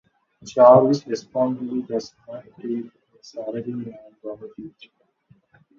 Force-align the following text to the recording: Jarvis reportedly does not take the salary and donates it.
Jarvis 0.43 1.03
reportedly 1.05 1.85
does 1.85 2.15
not 2.27 2.43
take 2.59 2.91
the 2.91 2.91
salary 3.21 3.67
and 3.95 4.19
donates 4.23 4.55
it. 4.83 4.91